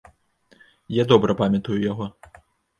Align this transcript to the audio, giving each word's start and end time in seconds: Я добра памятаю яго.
Я 1.01 1.05
добра 1.13 1.37
памятаю 1.45 1.79
яго. 1.91 2.13